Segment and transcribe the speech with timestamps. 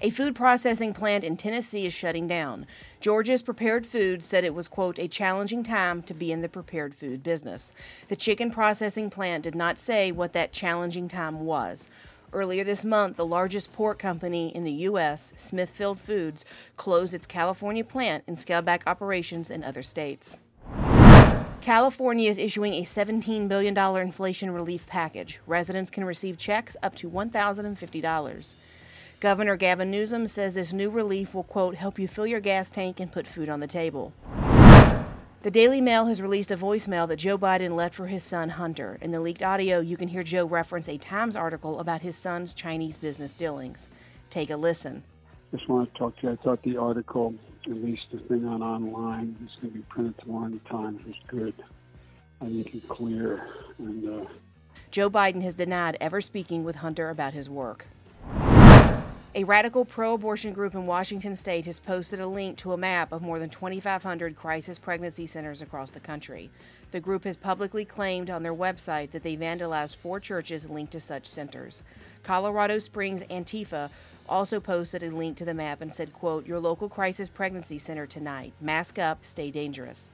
[0.00, 2.66] A food processing plant in Tennessee is shutting down.
[3.00, 6.94] Georgia's Prepared Food said it was, quote, a challenging time to be in the prepared
[6.94, 7.72] food business.
[8.06, 11.88] The chicken processing plant did not say what that challenging time was.
[12.32, 16.44] Earlier this month, the largest pork company in the U.S., Smithfield Foods,
[16.76, 20.38] closed its California plant and scaled back operations in other states.
[21.60, 25.40] California is issuing a $17 billion inflation relief package.
[25.44, 28.54] Residents can receive checks up to $1,050.
[29.20, 33.00] Governor Gavin Newsom says this new relief will, quote, help you fill your gas tank
[33.00, 34.12] and put food on the table.
[35.42, 38.96] The Daily Mail has released a voicemail that Joe Biden left for his son Hunter.
[39.00, 42.54] In the leaked audio, you can hear Joe reference a Times article about his son's
[42.54, 43.88] Chinese business dealings.
[44.30, 45.02] Take a listen.
[45.50, 46.32] Just want to talk to you.
[46.34, 47.34] I thought the article,
[47.66, 51.04] at least the thing on online, is going to be printed tomorrow in the Times,
[51.04, 51.54] was good.
[52.40, 53.48] I think it's clear.
[53.78, 54.26] And uh...
[54.92, 57.86] Joe Biden has denied ever speaking with Hunter about his work.
[59.38, 63.12] A radical pro abortion group in Washington state has posted a link to a map
[63.12, 66.50] of more than 2,500 crisis pregnancy centers across the country.
[66.90, 70.98] The group has publicly claimed on their website that they vandalized four churches linked to
[70.98, 71.84] such centers.
[72.24, 73.90] Colorado Springs Antifa
[74.28, 78.08] also posted a link to the map and said, quote, Your local crisis pregnancy center
[78.08, 78.54] tonight.
[78.60, 80.10] Mask up, stay dangerous.